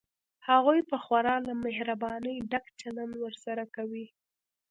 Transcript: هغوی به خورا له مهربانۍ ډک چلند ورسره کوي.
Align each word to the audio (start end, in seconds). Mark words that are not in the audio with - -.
هغوی 0.49 0.79
به 0.89 0.97
خورا 1.05 1.35
له 1.47 1.53
مهربانۍ 1.65 2.35
ډک 2.51 2.65
چلند 2.81 3.13
ورسره 3.23 3.63
کوي. 3.75 4.05